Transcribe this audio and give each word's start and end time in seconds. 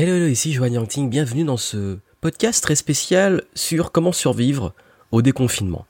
Hello, 0.00 0.14
hello, 0.14 0.28
ici 0.28 0.52
Joanne 0.52 0.74
Yangting, 0.74 1.10
bienvenue 1.10 1.42
dans 1.42 1.56
ce 1.56 1.98
podcast 2.20 2.62
très 2.62 2.76
spécial 2.76 3.42
sur 3.56 3.90
comment 3.90 4.12
survivre 4.12 4.72
au 5.10 5.22
déconfinement. 5.22 5.86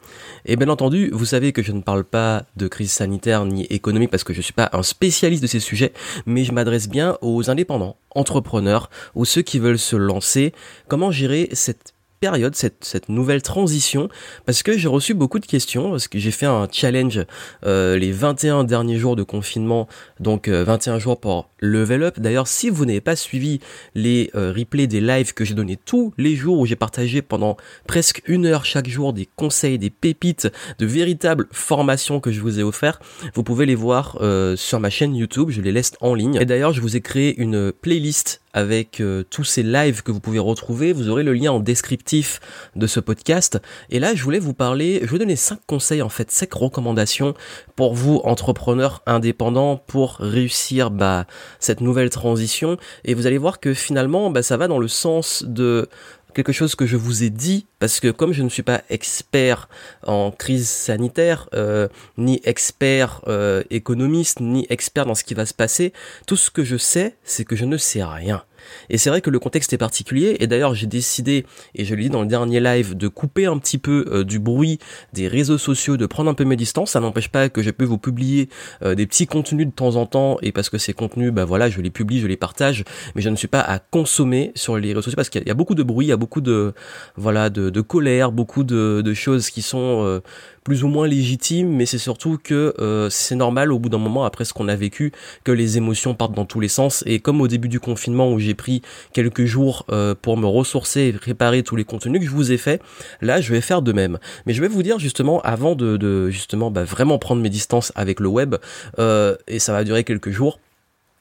Et 0.47 0.57
bien 0.57 0.71
entendu, 0.71 1.11
vous 1.13 1.27
savez 1.27 1.53
que 1.53 1.63
je 1.63 1.73
ne 1.73 1.83
parle 1.83 2.05
pas 2.05 2.47
de 2.57 2.69
crise 2.69 2.91
sanitaire 2.91 3.45
ni 3.45 3.65
économique 3.65 4.11
parce 4.11 4.25
que 4.25 4.33
je 4.33 4.39
ne 4.39 4.45
suis 4.45 4.55
pas 4.55 4.71
un 4.73 4.83
spécialiste 4.83 5.43
de 5.43 5.47
ces 5.47 5.61
sujets, 5.61 5.93
mais 6.25 6.45
je 6.45 6.53
m'adresse 6.53 6.89
bien 6.89 7.19
aux 7.21 7.51
indépendants, 7.51 7.99
entrepreneurs, 8.15 8.89
ou 9.15 9.27
ceux 9.27 9.43
qui 9.43 9.59
veulent 9.59 9.79
se 9.79 9.97
lancer, 9.97 10.55
comment 10.89 11.11
gérer 11.11 11.51
cette 11.53 11.93
période, 12.21 12.55
cette, 12.55 12.85
cette 12.85 13.09
nouvelle 13.09 13.43
transition, 13.43 14.09
parce 14.47 14.63
que 14.63 14.77
j'ai 14.77 14.89
reçu 14.89 15.15
beaucoup 15.15 15.39
de 15.39 15.47
questions, 15.47 15.91
parce 15.91 16.09
que 16.09 16.19
j'ai 16.19 16.31
fait 16.31 16.47
un 16.47 16.69
challenge 16.71 17.25
euh, 17.65 17.97
les 17.97 18.13
21 18.13 18.65
derniers 18.65 18.99
jours 18.99 19.17
de 19.17 19.23
confinement, 19.23 19.89
donc 20.21 20.49
21 20.49 20.95
euh, 20.95 20.99
jours 20.99 21.21
pour 21.21 21.51
level 21.61 22.03
up. 22.03 22.19
D'ailleurs, 22.19 22.49
si 22.49 22.71
vous 22.71 22.85
n'avez 22.85 23.01
pas 23.01 23.17
suivi 23.17 23.61
les 23.95 24.31
euh, 24.35 24.53
replays 24.57 24.87
des 24.87 25.01
lives 25.01 25.35
que 25.35 25.45
j'ai 25.45 25.55
donnés 25.55 25.77
tous 25.77 26.13
les 26.19 26.37
jours, 26.37 26.59
où 26.59 26.67
j'ai 26.67 26.77
partagé 26.77 27.23
pendant 27.23 27.57
presque 27.87 28.23
une 28.27 28.47
heure 28.47 28.65
chaque 28.65 28.89
jour 28.89 29.13
des 29.13 29.29
conseils, 29.37 29.79
des 29.79 29.91
pépites, 29.91 30.49
de 30.79 30.87
véritables 30.87 31.49
formations 31.53 32.21
que 32.21 32.33
je 32.33 32.41
vous 32.41 32.61
ai 32.61 32.63
offert, 32.63 33.01
vous 33.35 33.43
pouvez 33.43 33.67
les 33.67 33.75
voir 33.75 34.19
sur 34.57 34.81
ma 34.81 34.91
chaîne 34.91 35.15
YouTube, 35.15 35.51
je 35.51 35.61
les 35.61 35.73
laisse 35.73 35.93
en 36.01 36.15
ligne. 36.15 36.37
Et 36.41 36.45
d'ailleurs, 36.45 36.73
je 36.73 36.81
vous 36.81 36.97
ai 36.97 37.01
créé 37.01 37.39
une 37.41 37.73
playlist 37.73 38.41
avec 38.53 39.01
euh, 39.01 39.25
tous 39.29 39.45
ces 39.45 39.63
lives 39.63 40.03
que 40.03 40.13
vous 40.13 40.21
pouvez 40.21 40.39
retrouver. 40.39 40.93
Vous 40.93 41.09
aurez 41.09 41.23
le 41.23 41.33
lien 41.33 41.53
en 41.53 41.61
descriptif 41.61 42.41
de 42.77 42.87
ce 42.87 43.01
podcast. 43.01 43.61
Et 43.91 44.01
là, 44.01 44.15
je 44.15 44.23
voulais 44.23 44.39
vous 44.39 44.55
parler, 44.55 45.01
je 45.03 45.13
vais 45.13 45.19
donner 45.19 45.37
cinq 45.37 45.61
conseils, 45.67 46.03
en 46.03 46.09
fait, 46.09 46.31
cinq 46.31 46.53
recommandations 46.53 47.35
pour 47.77 47.95
vous, 47.95 48.21
entrepreneurs 48.25 49.03
indépendants, 49.07 49.77
pour 49.77 50.17
réussir 50.19 50.91
bah, 50.91 51.27
cette 51.61 51.81
nouvelle 51.81 52.11
transition. 52.11 52.77
Et 53.05 53.15
vous 53.15 53.27
allez 53.27 53.39
voir 53.39 53.61
que 53.61 53.75
finalement, 53.75 54.31
bah, 54.31 54.43
ça 54.43 54.57
va 54.57 54.69
dans 54.69 54.79
le 54.79 54.89
sens 54.89 55.45
de 55.47 55.89
quelque 56.39 56.53
chose 56.53 56.77
que 56.77 56.87
je 56.87 56.97
vous 56.97 57.25
ai 57.25 57.31
dit, 57.31 57.67
parce 57.81 57.99
que 57.99 58.13
comme 58.13 58.33
je 58.33 58.45
ne 58.45 58.49
suis 58.49 58.63
pas 58.63 58.83
expert 58.91 59.69
en 60.07 60.31
crise 60.31 60.69
sanitaire, 60.69 61.49
euh, 61.53 61.89
ni 62.17 62.41
expert 62.45 63.23
euh, 63.27 63.65
économiste, 63.71 64.39
ni 64.39 64.65
expert 64.71 65.05
dans 65.05 65.17
ce 65.17 65.25
qui 65.25 65.35
va 65.35 65.47
se 65.47 65.55
passer, 65.55 65.93
tout 66.29 66.37
ce 66.37 66.53
que 66.53 66.63
je 66.63 66.77
sais, 66.77 67.17
c'est 67.25 67.45
que 67.45 67.57
je 67.57 67.65
ne 67.65 67.77
sais 67.77 68.05
rien. 68.05 68.45
Et 68.91 68.99
c'est 68.99 69.11
vrai 69.11 69.21
que 69.21 69.31
le 69.31 69.39
contexte 69.39 69.73
est 69.73 69.79
particulier, 69.79 70.37
et 70.41 70.47
d'ailleurs 70.47 70.75
j'ai 70.75 70.87
décidé, 70.87 71.47
et 71.75 71.85
je 71.85 71.95
l'ai 71.95 72.05
dit 72.05 72.11
dans 72.11 72.23
le 72.23 72.29
dernier 72.29 72.61
live, 72.61 72.97
de 72.97 73.09
couper 73.09 73.47
un 73.47 73.59
petit 73.59 73.79
peu 73.79 74.05
euh, 74.11 74.25
du 74.25 74.39
bruit 74.39 74.79
des 75.13 75.29
réseaux 75.29 75.59
sociaux, 75.59 75.97
de 75.97 76.07
prendre 76.07 76.31
un 76.31 76.35
peu 76.35 76.45
mes 76.45 76.57
distances, 76.57 76.93
ça 76.93 77.01
n'empêche 77.01 77.29
pas 77.29 77.49
que 77.49 77.63
je 77.63 77.71
peux 77.71 77.85
vous 77.85 77.99
publier 77.99 78.49
euh, 78.83 78.95
des 78.95 79.07
petits 79.07 79.27
contenus 79.27 79.67
de 79.67 79.73
temps 79.73 79.97
en 79.97 80.07
temps, 80.07 80.39
et 80.43 80.53
parce 80.53 80.71
que 80.71 80.79
ces 80.79 80.93
contenus, 80.93 81.33
bah 81.33 81.45
voilà, 81.45 81.71
je 81.71 81.81
les 81.81 81.91
publie, 81.91 82.21
je 82.21 82.27
les 82.27 82.37
partage, 82.37 82.85
mais 83.15 83.23
je 83.23 83.29
ne 83.29 83.37
suis 83.37 83.49
pas 83.49 83.61
à 83.61 83.79
consommer 83.79 84.53
sur 84.55 84.77
les 84.77 84.89
réseaux 84.89 85.03
sociaux, 85.03 85.17
parce 85.17 85.31
qu'il 85.31 85.47
y, 85.47 85.51
a 85.51 85.55
beaucoup 85.55 85.75
de 85.75 85.83
bruit, 85.83 86.07
il 86.07 86.11
y 86.11 86.13
a 86.13 86.17
beaucoup 86.17 86.41
de, 86.41 86.73
voilà, 87.17 87.51
de, 87.51 87.81
colère, 87.81 88.33
beaucoup 88.33 88.65
de, 88.65 89.03
de 89.05 89.15
choses 89.15 89.51
qui 89.51 89.63
sont 89.63 90.05
euh, 90.05 90.21
plus 90.69 90.85
ou 90.85 90.89
moins 90.89 91.07
légitime, 91.07 91.71
mais 91.71 91.87
c'est 91.87 91.97
surtout 91.97 92.37
que 92.37 92.75
euh, 92.79 93.09
c'est 93.09 93.37
normal 93.37 93.73
au 93.73 93.79
bout 93.79 93.89
d'un 93.89 93.97
moment, 93.97 94.27
après 94.27 94.45
ce 94.45 94.53
qu'on 94.53 94.69
a 94.69 94.77
vécu, 94.77 95.13
que 95.43 95.51
les 95.51 95.79
émotions 95.79 96.15
partent 96.15 96.35
dans 96.35 96.45
tous 96.45 96.61
les 96.61 96.69
sens. 96.69 97.03
Et 97.07 97.21
comme 97.21 97.41
au 97.41 97.49
début 97.49 97.71
du 97.71 97.81
confinement 97.81 98.31
où 98.31 98.39
j'ai 98.39 98.53
pris 98.53 98.83
quelques 99.15 99.47
jours 99.47 99.87
euh, 99.91 100.15
pour 100.15 100.37
me 100.37 100.47
ressourcer 100.47 101.05
et 101.05 101.13
préparer 101.15 101.63
tous 101.63 101.75
les 101.75 101.85
contenus 101.85 102.21
que 102.21 102.27
je 102.27 102.31
vous 102.31 102.53
ai 102.53 102.59
fait, 102.59 102.83
là 103.23 103.41
je 103.41 103.51
vais 103.51 103.63
faire 103.63 103.81
de 103.81 103.93
même. 103.95 104.19
Mais 104.45 104.53
je 104.53 104.61
vais 104.61 104.69
vous 104.69 104.83
dire 104.83 104.99
justement, 104.99 105.41
avant 105.41 105.75
de, 105.75 106.29
justement 106.29 106.71
bah, 106.71 106.85
vraiment 106.85 107.19
prendre 107.19 107.41
mes 107.41 107.49
distances 107.49 107.91
avec 107.95 108.21
le 108.21 108.29
web, 108.29 108.57
euh, 108.99 109.37
et 109.47 109.61
ça 109.61 109.73
va 109.73 109.85
durer 109.85 110.05
quelques 110.05 110.33
jours, 110.33 110.61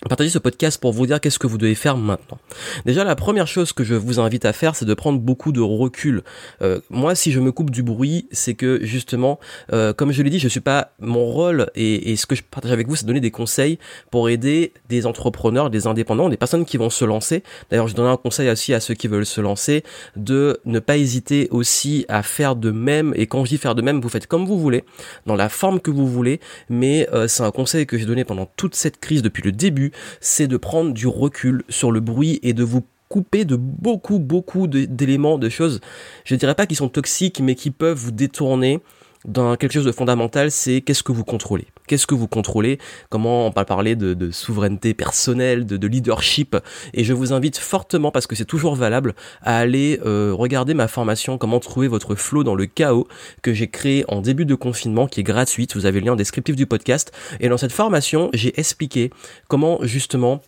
partager 0.08 0.30
ce 0.30 0.38
podcast 0.38 0.80
pour 0.80 0.94
vous 0.94 1.08
dire 1.08 1.20
qu'est-ce 1.20 1.40
que 1.40 1.48
vous 1.48 1.58
devez 1.58 1.74
faire 1.74 1.98
maintenant. 1.98 2.38
Déjà, 2.86 3.04
la 3.04 3.16
première 3.16 3.48
chose 3.48 3.74
que 3.74 3.84
je 3.84 3.96
vous 3.96 4.20
invite 4.20 4.46
à 4.46 4.54
faire, 4.54 4.76
c'est 4.76 4.86
de 4.86 4.94
prendre 4.94 5.20
beaucoup 5.20 5.52
de 5.52 5.60
recul. 5.60 6.24
Euh, 6.62 6.80
moi, 6.90 7.16
si 7.16 7.32
je 7.32 7.40
me 7.40 7.52
coupe 7.52 7.72
du 7.72 7.82
bruit, 7.82 8.28
c'est 8.32 8.54
que 8.54 8.80
justement, 8.84 9.40
euh, 9.74 9.94
comme 9.94 10.12
je 10.12 10.22
l'ai 10.22 10.30
dit, 10.30 10.40
je 10.40 10.48
suis 10.48 10.60
pas 10.60 10.92
mon 11.00 11.26
rôle 11.26 11.72
et, 11.76 12.12
et, 12.12 12.16
ce 12.16 12.28
que 12.28 12.36
je 12.36 12.44
partage 12.44 12.72
avec 12.72 12.88
vous, 12.88 12.96
c'est 12.96 13.06
donner 13.06 13.20
des 13.20 13.32
conseils 13.32 13.80
pour 14.12 14.30
aider 14.30 14.72
des 14.88 15.08
entrepreneurs, 15.08 15.70
des 15.72 15.88
indépendants, 15.88 16.30
des 16.30 16.38
personnes 16.38 16.66
qui 16.66 16.78
vont 16.78 16.92
se 16.92 17.04
lancer. 17.04 17.44
D'ailleurs, 17.72 17.88
je 17.88 17.96
donne 17.96 18.08
un 18.08 18.18
conseil 18.18 18.50
aussi 18.50 18.74
à 18.76 18.80
ceux 18.80 18.94
qui 18.94 19.08
veulent 19.08 19.26
se 19.26 19.42
lancer 19.42 19.84
de 20.16 20.60
ne 20.66 20.80
pas 20.80 20.98
hésiter 20.98 21.48
aussi 21.50 22.06
à 22.08 22.22
faire 22.22 22.56
de 22.56 22.70
même. 22.70 23.14
Et 23.16 23.26
quand 23.26 23.44
je 23.46 23.50
dis 23.50 23.58
faire 23.58 23.74
de 23.74 23.82
même, 23.82 24.00
vous 24.00 24.10
faites 24.10 24.28
comme 24.28 24.46
vous 24.46 24.60
voulez, 24.60 24.84
dans 25.26 25.36
la 25.36 25.50
forme 25.50 25.80
que 25.80 25.90
vous 25.90 26.08
voulez. 26.08 26.40
Mais 26.70 27.10
euh, 27.14 27.28
c'est 27.28 27.44
un 27.44 27.52
conseil 27.52 27.88
que 27.88 27.98
j'ai 27.98 28.06
donné 28.06 28.24
pendant 28.24 28.48
toute 28.58 28.76
cette 28.76 29.00
crise 29.00 29.24
depuis 29.24 29.42
le 29.42 29.52
début 29.52 29.87
c'est 30.20 30.48
de 30.48 30.58
prendre 30.58 30.94
du 30.94 31.08
recul 31.08 31.64
sur 31.70 31.92
le 31.92 32.00
bruit 32.00 32.40
et 32.44 32.54
de 32.54 32.64
vous 32.64 32.84
couper 33.10 33.46
de 33.46 33.56
beaucoup, 33.56 34.20
beaucoup 34.20 34.68
d'éléments, 34.68 35.38
de, 35.38 35.50
choses, 35.50 35.80
je 36.26 36.34
ne 36.34 36.40
dirais 36.40 36.56
pas 36.56 36.66
qui 36.66 36.76
sont 36.76 36.90
toxiques, 36.90 37.40
mais 37.40 37.56
qui 37.56 37.72
peuvent 37.72 37.98
vous 37.98 38.12
détourner 38.12 38.80
dans 39.26 39.56
quelque 39.56 39.74
chose 39.74 39.86
de 39.86 39.92
fondamental, 39.92 40.52
c'est 40.52 40.82
qu'est-ce 40.82 41.04
que 41.04 41.12
vous 41.12 41.24
contrôlez 41.24 41.68
Qu'est-ce 41.88 42.08
que 42.08 42.16
vous 42.16 42.28
contrôlez? 42.28 42.80
Comment 43.10 43.48
on 43.48 43.50
va 43.50 43.66
parler 43.66 43.96
de, 43.96 44.32
souveraineté 44.32 44.94
personnelle, 44.94 45.66
de, 45.66 45.88
leadership? 45.88 46.58
Et 46.94 47.04
je 47.04 47.14
vous 47.14 47.34
invite 47.34 47.58
fortement, 47.58 48.12
parce 48.12 48.28
que 48.28 48.36
c'est 48.36 48.46
toujours 48.46 48.76
valable, 48.76 49.16
à 49.42 49.58
aller 49.58 50.00
euh, 50.06 50.34
regarder 50.34 50.74
ma 50.74 50.88
formation 50.88 51.38
Comment 51.38 51.60
trouver 51.60 51.88
votre 51.88 52.16
flow 52.16 52.44
dans 52.44 52.56
le 52.56 52.66
chaos 52.66 53.08
que 53.42 53.54
j'ai 53.54 53.70
créé 53.70 54.04
en 54.08 54.22
début 54.22 54.46
de 54.46 54.56
confinement, 54.56 55.08
qui 55.08 55.22
est 55.22 55.24
gratuite. 55.24 55.76
Vous 55.76 55.86
avez 55.86 56.00
le 56.00 56.08
lien 56.08 56.16
descriptif 56.16 56.56
du 56.56 56.66
podcast. 56.66 57.12
Et 57.40 57.50
dans 57.50 57.58
cette 57.58 57.72
formation, 57.72 58.30
j'ai 58.34 58.58
expliqué 58.60 59.12
comment 59.48 59.80
justement 59.82 60.42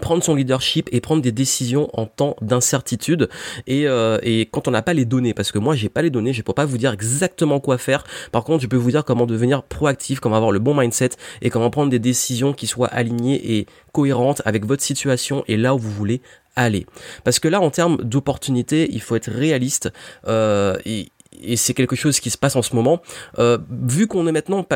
prendre 0.00 0.22
son 0.22 0.34
leadership 0.34 0.88
et 0.92 1.00
prendre 1.00 1.22
des 1.22 1.32
décisions 1.32 1.88
en 1.92 2.06
temps 2.06 2.36
d'incertitude. 2.40 3.28
Et, 3.66 3.86
euh, 3.86 4.18
et 4.22 4.48
quand 4.50 4.68
on 4.68 4.70
n'a 4.70 4.82
pas 4.82 4.94
les 4.94 5.04
données 5.04 5.34
parce 5.34 5.52
que 5.52 5.58
moi 5.58 5.74
j'ai 5.74 5.88
pas 5.88 6.02
les 6.02 6.10
données 6.10 6.32
je 6.32 6.42
peux 6.42 6.52
pas 6.52 6.64
vous 6.64 6.78
dire 6.78 6.92
exactement 6.92 7.60
quoi 7.60 7.78
faire. 7.78 8.04
Par 8.32 8.44
contre 8.44 8.62
je 8.62 8.68
peux 8.68 8.76
vous 8.76 8.90
dire 8.90 9.04
comment 9.04 9.26
devenir 9.26 9.62
proactif 9.62 10.20
comment 10.20 10.36
avoir 10.36 10.52
le 10.52 10.58
bon 10.58 10.74
mindset 10.74 11.10
et 11.42 11.50
comment 11.50 11.70
prendre 11.70 11.90
des 11.90 11.98
décisions 11.98 12.52
qui 12.52 12.66
soient 12.66 12.88
alignées 12.88 13.58
et 13.58 13.66
cohérentes 13.92 14.42
avec 14.44 14.64
votre 14.64 14.82
situation 14.82 15.44
et 15.48 15.56
là 15.56 15.74
où 15.74 15.78
vous 15.78 15.90
voulez 15.90 16.20
aller. 16.54 16.86
Parce 17.24 17.38
que 17.38 17.48
là 17.48 17.60
en 17.60 17.70
termes 17.70 17.98
d'opportunités 17.98 18.88
il 18.92 19.00
faut 19.00 19.16
être 19.16 19.30
réaliste 19.30 19.90
euh, 20.26 20.76
et, 20.84 21.08
et 21.42 21.56
c'est 21.56 21.74
quelque 21.74 21.96
chose 21.96 22.20
qui 22.20 22.30
se 22.30 22.38
passe 22.38 22.56
en 22.56 22.62
ce 22.62 22.74
moment. 22.74 23.02
Euh, 23.38 23.58
vu 23.70 24.06
qu'on 24.06 24.26
est 24.26 24.32
maintenant 24.32 24.66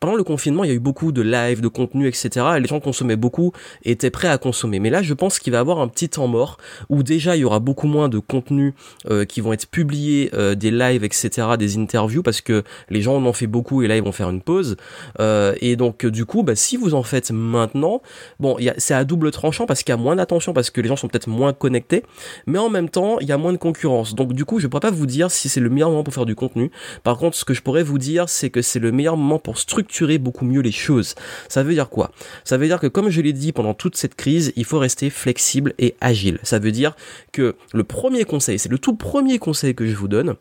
pendant 0.00 0.14
le 0.14 0.24
confinement, 0.24 0.64
il 0.64 0.68
y 0.68 0.70
a 0.70 0.74
eu 0.74 0.80
beaucoup 0.80 1.12
de 1.12 1.20
live, 1.20 1.60
de 1.60 1.68
contenu, 1.68 2.08
etc. 2.08 2.30
Et 2.56 2.60
les 2.60 2.66
gens 2.66 2.80
consommaient 2.80 3.16
beaucoup 3.16 3.52
et 3.84 3.92
étaient 3.92 4.10
prêts 4.10 4.28
à 4.28 4.38
consommer. 4.38 4.80
Mais 4.80 4.88
là, 4.88 5.02
je 5.02 5.12
pense 5.12 5.38
qu'il 5.38 5.52
va 5.52 5.58
y 5.58 5.60
avoir 5.60 5.78
un 5.78 5.88
petit 5.88 6.08
temps 6.08 6.26
mort 6.26 6.56
où 6.88 7.02
déjà 7.02 7.36
il 7.36 7.40
y 7.40 7.44
aura 7.44 7.60
beaucoup 7.60 7.86
moins 7.86 8.08
de 8.08 8.18
contenus 8.18 8.72
euh, 9.10 9.26
qui 9.26 9.42
vont 9.42 9.52
être 9.52 9.66
publiés, 9.66 10.30
euh, 10.32 10.54
des 10.54 10.70
lives, 10.70 11.04
etc., 11.04 11.48
des 11.58 11.76
interviews, 11.76 12.22
parce 12.22 12.40
que 12.40 12.64
les 12.88 13.02
gens 13.02 13.16
en 13.16 13.24
ont 13.26 13.34
fait 13.34 13.46
beaucoup 13.46 13.82
et 13.82 13.88
là 13.88 13.96
ils 13.96 14.02
vont 14.02 14.12
faire 14.12 14.30
une 14.30 14.40
pause. 14.40 14.76
Euh, 15.20 15.54
et 15.60 15.76
donc 15.76 16.06
du 16.06 16.24
coup, 16.24 16.42
bah, 16.42 16.56
si 16.56 16.78
vous 16.78 16.94
en 16.94 17.02
faites 17.02 17.30
maintenant, 17.30 18.00
bon, 18.38 18.56
c'est 18.78 18.94
à 18.94 19.04
double 19.04 19.30
tranchant 19.30 19.66
parce 19.66 19.82
qu'il 19.82 19.92
y 19.92 19.98
a 19.98 20.00
moins 20.00 20.16
d'attention, 20.16 20.54
parce 20.54 20.70
que 20.70 20.80
les 20.80 20.88
gens 20.88 20.96
sont 20.96 21.08
peut-être 21.08 21.28
moins 21.28 21.52
connectés, 21.52 22.04
mais 22.46 22.58
en 22.58 22.70
même 22.70 22.88
temps, 22.88 23.18
il 23.20 23.28
y 23.28 23.32
a 23.32 23.38
moins 23.38 23.52
de 23.52 23.58
concurrence. 23.58 24.14
Donc 24.14 24.32
du 24.32 24.46
coup, 24.46 24.60
je 24.60 24.66
pourrais 24.66 24.80
pas 24.80 24.90
vous 24.90 25.06
dire 25.06 25.30
si 25.30 25.50
c'est 25.50 25.60
le 25.60 25.68
meilleur 25.68 25.90
moment 25.90 26.04
pour 26.04 26.14
faire 26.14 26.26
du 26.26 26.34
contenu. 26.34 26.70
Par 27.02 27.18
contre, 27.18 27.36
ce 27.36 27.44
que 27.44 27.52
je 27.52 27.60
pourrais 27.60 27.82
vous 27.82 27.98
dire, 27.98 28.30
c'est 28.30 28.48
que 28.48 28.62
c'est 28.62 28.80
le 28.80 28.92
meilleur 28.92 29.18
moment 29.18 29.38
pour 29.38 29.58
structurer 29.58 29.89
beaucoup 30.18 30.44
mieux 30.44 30.60
les 30.60 30.72
choses. 30.72 31.14
Ça 31.48 31.62
veut 31.62 31.74
dire 31.74 31.88
quoi? 31.88 32.12
Ça 32.44 32.56
veut 32.56 32.66
dire 32.66 32.80
que 32.80 32.86
comme 32.86 33.10
je 33.10 33.20
l'ai 33.20 33.32
dit 33.32 33.52
pendant 33.52 33.74
toute 33.74 33.96
cette 33.96 34.14
crise, 34.14 34.52
il 34.56 34.64
faut 34.64 34.78
rester 34.78 35.10
flexible 35.10 35.74
et 35.78 35.94
agile. 36.00 36.38
Ça 36.42 36.58
veut 36.58 36.72
dire 36.72 36.96
que 37.32 37.56
le 37.72 37.84
premier 37.84 38.24
conseil, 38.24 38.58
c'est 38.58 38.70
le 38.70 38.78
tout 38.78 38.94
premier 38.94 39.38
conseil 39.38 39.74
que 39.74 39.86
je 39.86 39.96
vous 39.96 40.08
donne, 40.08 40.36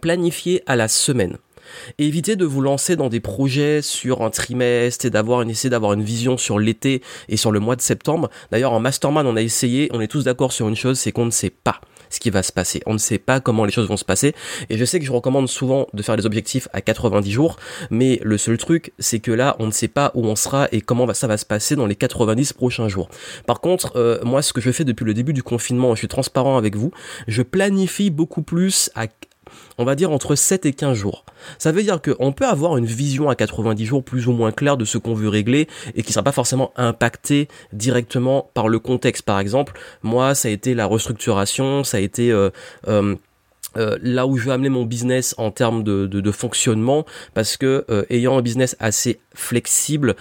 planifier 0.00 0.62
à 0.66 0.76
la 0.76 0.88
semaine. 0.88 1.38
évitez 1.98 2.36
de 2.36 2.44
vous 2.44 2.60
lancer 2.60 2.96
dans 2.96 3.08
des 3.08 3.20
projets 3.20 3.82
sur 3.82 4.22
un 4.22 4.30
trimestre 4.30 5.06
et 5.06 5.10
d'avoir 5.10 5.42
une 5.42 5.50
essayer 5.50 5.70
d'avoir 5.70 5.92
une 5.92 6.02
vision 6.02 6.36
sur 6.36 6.58
l'été 6.58 7.02
et 7.28 7.36
sur 7.36 7.52
le 7.52 7.60
mois 7.60 7.76
de 7.76 7.80
septembre. 7.80 8.30
D'ailleurs, 8.50 8.72
en 8.72 8.80
mastermind, 8.80 9.26
on 9.26 9.36
a 9.36 9.42
essayé, 9.42 9.88
on 9.92 10.00
est 10.00 10.08
tous 10.08 10.24
d'accord 10.24 10.52
sur 10.52 10.68
une 10.68 10.76
chose, 10.76 10.98
c'est 10.98 11.12
qu'on 11.12 11.26
ne 11.26 11.30
sait 11.30 11.50
pas 11.50 11.80
ce 12.14 12.20
qui 12.20 12.30
va 12.30 12.42
se 12.42 12.52
passer. 12.52 12.80
On 12.86 12.94
ne 12.94 12.98
sait 12.98 13.18
pas 13.18 13.40
comment 13.40 13.64
les 13.64 13.72
choses 13.72 13.88
vont 13.88 13.96
se 13.96 14.04
passer. 14.04 14.34
Et 14.70 14.78
je 14.78 14.84
sais 14.84 14.98
que 14.98 15.04
je 15.04 15.12
recommande 15.12 15.48
souvent 15.48 15.86
de 15.92 16.02
faire 16.02 16.16
des 16.16 16.26
objectifs 16.26 16.68
à 16.72 16.80
90 16.80 17.30
jours, 17.30 17.56
mais 17.90 18.20
le 18.22 18.38
seul 18.38 18.56
truc, 18.56 18.92
c'est 18.98 19.20
que 19.20 19.30
là, 19.30 19.56
on 19.58 19.66
ne 19.66 19.72
sait 19.72 19.88
pas 19.88 20.10
où 20.14 20.24
on 20.26 20.36
sera 20.36 20.68
et 20.72 20.80
comment 20.80 21.12
ça 21.12 21.26
va 21.26 21.36
se 21.36 21.44
passer 21.44 21.76
dans 21.76 21.86
les 21.86 21.96
90 21.96 22.52
prochains 22.52 22.88
jours. 22.88 23.08
Par 23.46 23.60
contre, 23.60 23.96
euh, 23.96 24.18
moi, 24.24 24.42
ce 24.42 24.52
que 24.52 24.60
je 24.60 24.70
fais 24.70 24.84
depuis 24.84 25.04
le 25.04 25.14
début 25.14 25.32
du 25.32 25.42
confinement, 25.42 25.94
je 25.94 26.00
suis 26.00 26.08
transparent 26.08 26.56
avec 26.56 26.76
vous, 26.76 26.92
je 27.28 27.42
planifie 27.42 28.10
beaucoup 28.10 28.42
plus 28.42 28.90
à, 28.94 29.06
on 29.78 29.84
va 29.84 29.94
dire 29.94 30.10
entre 30.10 30.34
7 30.34 30.66
et 30.66 30.72
15 30.72 30.96
jours. 30.96 31.24
Ça 31.58 31.72
veut 31.72 31.82
dire 31.82 32.00
qu'on 32.00 32.32
peut 32.32 32.46
avoir 32.46 32.76
une 32.76 32.86
vision 32.86 33.28
à 33.28 33.34
90 33.34 33.84
jours 33.84 34.04
plus 34.04 34.26
ou 34.28 34.32
moins 34.32 34.52
claire 34.52 34.76
de 34.76 34.84
ce 34.84 34.98
qu'on 34.98 35.14
veut 35.14 35.28
régler 35.28 35.68
et 35.94 36.02
qui 36.02 36.10
ne 36.10 36.12
sera 36.14 36.22
pas 36.22 36.32
forcément 36.32 36.72
impacté 36.76 37.48
directement 37.72 38.50
par 38.54 38.68
le 38.68 38.78
contexte. 38.78 39.22
Par 39.22 39.38
exemple, 39.38 39.78
moi, 40.02 40.34
ça 40.34 40.48
a 40.48 40.50
été 40.50 40.74
la 40.74 40.86
restructuration, 40.86 41.84
ça 41.84 41.98
a 41.98 42.00
été... 42.00 42.30
Euh, 42.30 42.50
euh, 42.88 43.16
euh, 43.76 43.98
là 44.02 44.24
où 44.28 44.36
je 44.36 44.44
veux 44.44 44.52
amener 44.52 44.68
mon 44.68 44.84
business 44.84 45.34
en 45.36 45.50
termes 45.50 45.82
de, 45.82 46.06
de, 46.06 46.30
fonctionnement 46.30 47.04
parce 47.32 47.56
que 47.56 47.84
ayant 48.08 48.38
un 48.38 48.40
business 48.40 48.76
assez 48.78 49.18
flexible 49.34 50.14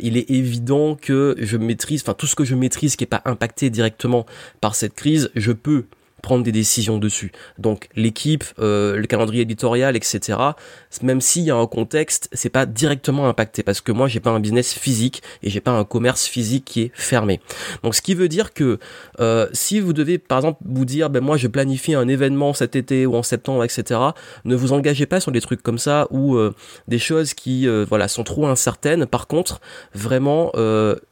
il 0.00 0.16
est 0.16 0.30
évident 0.30 0.94
que 0.94 1.34
je 1.40 1.56
maîtrise 1.56 2.02
enfin 2.02 2.14
tout 2.14 2.28
ce 2.28 2.36
que 2.36 2.44
je 2.44 2.54
maîtrise 2.54 2.94
qui 2.94 3.02
est 3.02 3.08
pas 3.08 3.22
impacté 3.24 3.68
directement 3.68 4.26
par 4.60 4.76
cette 4.76 4.94
crise 4.94 5.28
je 5.34 5.50
peux 5.50 5.86
prendre 6.20 6.44
des 6.44 6.52
décisions 6.52 6.98
dessus. 6.98 7.32
Donc 7.58 7.88
l'équipe, 7.96 8.44
euh, 8.58 8.96
le 8.96 9.06
calendrier 9.06 9.42
éditorial, 9.42 9.96
etc. 9.96 10.38
Même 11.02 11.20
s'il 11.20 11.42
y 11.42 11.50
a 11.50 11.56
un 11.56 11.66
contexte, 11.66 12.28
c'est 12.32 12.50
pas 12.50 12.66
directement 12.66 13.28
impacté 13.28 13.62
parce 13.62 13.80
que 13.80 13.92
moi 13.92 14.08
j'ai 14.08 14.20
pas 14.20 14.30
un 14.30 14.40
business 14.40 14.72
physique 14.72 15.22
et 15.42 15.50
j'ai 15.50 15.60
pas 15.60 15.72
un 15.72 15.84
commerce 15.84 16.26
physique 16.26 16.64
qui 16.64 16.82
est 16.82 16.90
fermé. 16.94 17.40
Donc 17.82 17.94
ce 17.94 18.02
qui 18.02 18.14
veut 18.14 18.28
dire 18.28 18.52
que 18.52 18.78
euh, 19.20 19.48
si 19.52 19.80
vous 19.80 19.92
devez 19.92 20.18
par 20.18 20.38
exemple 20.38 20.60
vous 20.64 20.84
dire 20.84 21.10
ben 21.10 21.22
moi 21.22 21.36
je 21.36 21.48
planifie 21.48 21.94
un 21.94 22.08
événement 22.08 22.52
cet 22.54 22.76
été 22.76 23.06
ou 23.06 23.16
en 23.16 23.22
septembre, 23.22 23.64
etc. 23.64 24.00
Ne 24.44 24.54
vous 24.54 24.72
engagez 24.72 25.06
pas 25.06 25.20
sur 25.20 25.32
des 25.32 25.40
trucs 25.40 25.62
comme 25.62 25.78
ça 25.78 26.06
ou 26.10 26.36
euh, 26.36 26.54
des 26.88 26.98
choses 26.98 27.34
qui 27.34 27.66
voilà 27.88 28.08
sont 28.08 28.24
trop 28.24 28.46
incertaines. 28.46 29.06
Par 29.06 29.26
contre, 29.26 29.60
vraiment 29.94 30.52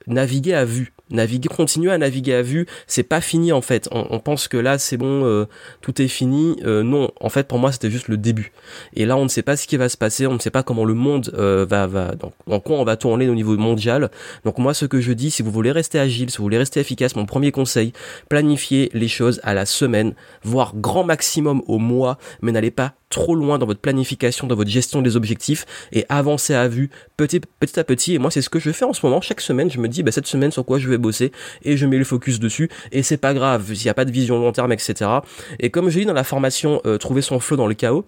naviguer 0.06 0.55
à 0.55 0.64
vue 0.64 0.93
naviguer, 1.10 1.49
continuer 1.49 1.93
à 1.93 1.99
naviguer 1.99 2.34
à 2.34 2.43
vue, 2.43 2.66
c'est 2.87 3.02
pas 3.02 3.20
fini 3.20 3.52
en 3.52 3.60
fait. 3.60 3.88
On, 3.93 4.19
pense 4.19 4.49
que 4.49 4.56
là 4.56 4.78
c'est 4.78 4.96
bon, 4.96 5.25
euh, 5.25 5.46
tout 5.81 6.00
est 6.02 6.08
fini. 6.08 6.56
Euh, 6.64 6.82
non, 6.82 7.10
en 7.20 7.28
fait 7.28 7.46
pour 7.49 7.58
moi 7.58 7.72
c'était 7.72 7.90
juste 7.90 8.08
le 8.08 8.16
début. 8.16 8.52
Et 8.94 9.06
là 9.06 9.16
on 9.16 9.25
ne 9.25 9.28
sait 9.28 9.43
pas 9.43 9.56
ce 9.56 9.66
qui 9.66 9.76
va 9.76 9.88
se 9.88 9.96
passer, 9.96 10.26
on 10.26 10.34
ne 10.34 10.38
sait 10.38 10.50
pas 10.50 10.62
comment 10.62 10.84
le 10.84 10.94
monde 10.94 11.32
euh, 11.38 11.66
va 11.69 11.87
va 11.87 12.14
donc 12.14 12.32
en 12.50 12.60
quoi 12.60 12.78
on 12.78 12.84
va 12.84 12.96
tourner 12.96 13.28
au 13.28 13.34
niveau 13.34 13.56
mondial. 13.56 14.10
Donc 14.44 14.58
moi 14.58 14.75
ce 14.75 14.87
que 14.87 15.00
je 15.00 15.12
dis, 15.12 15.31
si 15.31 15.43
vous 15.43 15.50
voulez 15.50 15.72
rester 15.72 15.99
agile, 15.99 16.31
si 16.31 16.38
vous 16.38 16.44
voulez 16.44 16.58
rester 16.58 16.81
efficace, 16.81 17.16
mon 17.16 17.26
premier 17.26 17.52
conseil, 17.52 17.93
planifiez 18.28 18.90
les 18.93 19.08
choses 19.08 19.40
à 19.43 19.55
la 19.55 19.66
semaine, 19.66 20.14
voire 20.43 20.75
grand 20.76 21.05
maximum 21.05 21.62
au 21.66 21.78
mois, 21.78 22.19
mais 22.43 22.52
n'allez 22.52 22.70
pas 22.70 22.94
trop 23.10 23.34
loin 23.34 23.58
dans 23.58 23.66
votre 23.66 23.81
planification, 23.81 24.46
dans 24.46 24.55
votre 24.55 24.70
gestion 24.70 25.02
des 25.02 25.16
objectifs 25.16 25.66
et 25.93 26.05
avancer 26.08 26.55
à 26.55 26.69
vue 26.69 26.90
petit, 27.16 27.40
petit 27.40 27.78
à 27.78 27.84
petit. 27.84 28.14
Et 28.14 28.19
moi, 28.19 28.31
c'est 28.31 28.43
ce 28.43 28.50
que 28.50 28.58
je 28.58 28.70
fais 28.70 28.84
en 28.84 28.93
ce 28.93 29.05
moment. 29.05 29.20
Chaque 29.20 29.40
semaine, 29.40 29.70
je 29.70 29.78
me 29.78 29.88
dis, 29.88 30.02
bah, 30.02 30.12
cette 30.12 30.26
semaine, 30.26 30.50
sur 30.50 30.64
quoi 30.64 30.78
je 30.78 30.88
vais 30.88 30.99
bosser 30.99 31.32
et 31.62 31.76
je 31.76 31.87
mets 31.87 31.99
le 31.99 32.05
focus 32.05 32.38
dessus. 32.38 32.70
Et 32.93 33.02
c'est 33.02 33.16
pas 33.16 33.34
grave 33.34 33.72
s'il 33.75 33.84
n'y 33.84 33.90
a 33.90 33.94
pas 33.94 34.05
de 34.05 34.12
vision 34.12 34.38
long 34.38 34.52
terme, 34.52 34.72
etc. 34.72 35.10
Et 35.58 35.70
comme 35.70 35.88
je 35.88 36.00
dis 36.00 36.06
dans 36.06 36.12
la 36.12 36.25
formation, 36.25 36.81
euh, 36.87 36.99
trouver 36.99 37.22
son 37.22 37.40
flow 37.40 37.56
dans 37.56 37.66
le 37.66 37.75
chaos, 37.75 38.05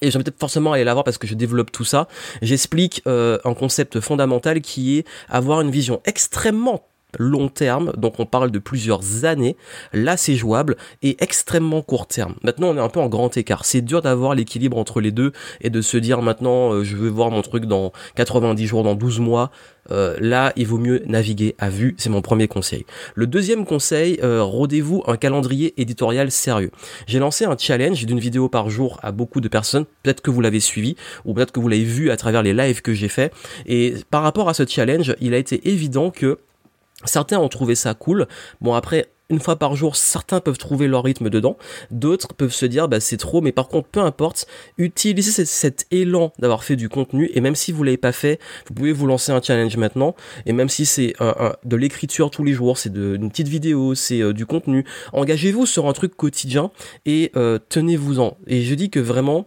et 0.00 0.10
je 0.10 0.18
peut-être 0.18 0.38
forcément 0.38 0.72
aller 0.72 0.84
la 0.84 0.92
voir 0.92 1.04
parce 1.04 1.18
que 1.18 1.26
je 1.26 1.34
développe 1.34 1.72
tout 1.72 1.84
ça. 1.84 2.08
J'explique 2.42 3.02
euh, 3.06 3.38
un 3.44 3.54
concept 3.54 4.00
fondamental 4.00 4.60
qui 4.60 4.98
est 4.98 5.06
avoir 5.28 5.60
une 5.60 5.70
vision 5.70 6.00
extrêmement 6.04 6.86
long 7.18 7.48
terme, 7.48 7.92
donc 7.96 8.20
on 8.20 8.26
parle 8.26 8.50
de 8.50 8.58
plusieurs 8.58 9.24
années, 9.24 9.56
là 9.92 10.16
c'est 10.16 10.34
jouable, 10.34 10.76
et 11.02 11.16
extrêmement 11.22 11.80
court 11.82 12.06
terme. 12.06 12.34
Maintenant 12.42 12.68
on 12.68 12.76
est 12.76 12.80
un 12.80 12.88
peu 12.88 13.00
en 13.00 13.08
grand 13.08 13.34
écart, 13.36 13.64
c'est 13.64 13.80
dur 13.80 14.02
d'avoir 14.02 14.34
l'équilibre 14.34 14.76
entre 14.76 15.00
les 15.00 15.10
deux 15.10 15.32
et 15.60 15.70
de 15.70 15.80
se 15.80 15.96
dire 15.96 16.20
maintenant 16.20 16.72
euh, 16.72 16.84
je 16.84 16.96
veux 16.96 17.08
voir 17.08 17.30
mon 17.30 17.42
truc 17.42 17.64
dans 17.64 17.92
90 18.16 18.66
jours, 18.66 18.82
dans 18.82 18.94
12 18.94 19.20
mois, 19.20 19.50
euh, 19.90 20.16
là 20.20 20.52
il 20.56 20.66
vaut 20.66 20.78
mieux 20.78 21.02
naviguer 21.06 21.54
à 21.58 21.70
vue, 21.70 21.94
c'est 21.98 22.10
mon 22.10 22.20
premier 22.20 22.46
conseil. 22.46 22.84
Le 23.14 23.26
deuxième 23.26 23.64
conseil, 23.64 24.18
euh, 24.22 24.42
rodez-vous 24.42 25.02
un 25.06 25.16
calendrier 25.16 25.80
éditorial 25.80 26.30
sérieux. 26.30 26.70
J'ai 27.06 27.18
lancé 27.18 27.46
un 27.46 27.56
challenge 27.56 28.04
d'une 28.04 28.18
vidéo 28.18 28.50
par 28.50 28.68
jour 28.68 29.00
à 29.02 29.12
beaucoup 29.12 29.40
de 29.40 29.48
personnes, 29.48 29.86
peut-être 30.02 30.20
que 30.20 30.30
vous 30.30 30.42
l'avez 30.42 30.60
suivi, 30.60 30.96
ou 31.24 31.32
peut-être 31.32 31.52
que 31.52 31.60
vous 31.60 31.68
l'avez 31.68 31.84
vu 31.84 32.10
à 32.10 32.16
travers 32.16 32.42
les 32.42 32.52
lives 32.52 32.82
que 32.82 32.92
j'ai 32.92 33.08
fait, 33.08 33.32
et 33.66 33.94
par 34.10 34.22
rapport 34.22 34.50
à 34.50 34.54
ce 34.54 34.66
challenge, 34.66 35.14
il 35.20 35.32
a 35.32 35.38
été 35.38 35.68
évident 35.70 36.10
que 36.10 36.38
Certains 37.04 37.38
ont 37.38 37.48
trouvé 37.48 37.74
ça 37.74 37.94
cool. 37.94 38.26
Bon 38.60 38.74
après, 38.74 39.08
une 39.30 39.40
fois 39.40 39.56
par 39.56 39.76
jour, 39.76 39.96
certains 39.96 40.40
peuvent 40.40 40.58
trouver 40.58 40.88
leur 40.88 41.04
rythme 41.04 41.28
dedans, 41.28 41.58
d'autres 41.90 42.34
peuvent 42.34 42.52
se 42.52 42.66
dire 42.66 42.88
bah 42.88 42.98
c'est 42.98 43.18
trop, 43.18 43.40
mais 43.40 43.52
par 43.52 43.68
contre 43.68 43.88
peu 43.88 44.00
importe, 44.00 44.46
utilisez 44.78 45.44
cet, 45.44 45.86
élan 45.90 46.32
d'avoir 46.38 46.64
fait 46.64 46.76
du 46.76 46.88
contenu 46.88 47.30
et 47.34 47.40
même 47.40 47.54
si 47.54 47.70
vous 47.72 47.82
l'avez 47.84 47.98
pas 47.98 48.12
fait, 48.12 48.40
vous 48.66 48.74
pouvez 48.74 48.92
vous 48.92 49.06
lancer 49.06 49.30
un 49.32 49.42
challenge 49.42 49.76
maintenant 49.76 50.14
et 50.46 50.52
même 50.52 50.68
si 50.68 50.86
c'est 50.86 51.14
de 51.64 51.76
l'écriture 51.76 52.30
tous 52.30 52.42
les 52.42 52.52
jours, 52.52 52.78
c'est 52.78 52.94
une 52.94 53.28
petite 53.28 53.48
vidéo, 53.48 53.94
c'est 53.94 54.20
euh, 54.20 54.32
du 54.32 54.46
contenu, 54.46 54.84
engagez-vous 55.12 55.66
sur 55.66 55.88
un 55.88 55.92
truc 55.92 56.16
quotidien 56.16 56.70
et 57.06 57.30
euh, 57.36 57.58
tenez-vous-en. 57.68 58.36
Et 58.46 58.62
je 58.62 58.74
dis 58.74 58.90
que 58.90 59.00
vraiment 59.00 59.46